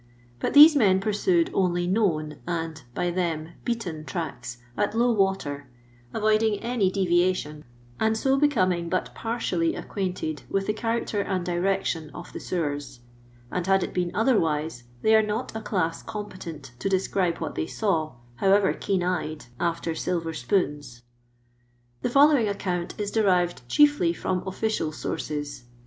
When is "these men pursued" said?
0.55-1.51